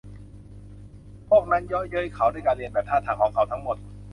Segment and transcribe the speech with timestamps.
[1.29, 3.77] พวกนั้นเยาะเย้ยเขาด้วยการเลียนแบบท่าทางของเขาทั้งหมด